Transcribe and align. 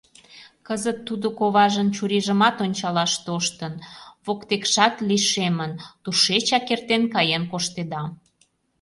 Кызыт 0.67 0.99
тудо 1.07 1.27
коважын 1.39 1.87
чурийжымат 1.95 2.55
ончалаш 2.65 3.13
тоштын, 3.25 3.73
воктекшат 4.25 4.95
лишемын, 5.07 5.71
тушечак 6.03 6.65
эртен 6.73 7.03
каен 7.13 7.43
коштеда. 7.51 8.01